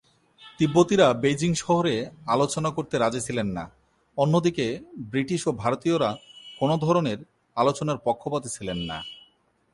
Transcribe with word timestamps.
তিব্বতীরা 0.57 1.07
Beijing 1.23 1.51
শহরে 1.63 1.95
আলোচনা 2.25 2.69
করতে 2.77 2.95
রাজী 2.97 3.21
ছিলেন 3.27 3.47
না, 3.57 3.63
অন্যদিকে 4.17 4.65
ব্রিটিশ 5.11 5.41
ও 5.49 5.51
ভারতীয়রা 5.63 6.09
কোন 6.59 6.71
ধরনের 6.85 7.19
আলোচনার 7.57 7.97
পক্ষপাতী 8.05 8.49
ছিলেন 8.55 8.79
না। 8.89 8.97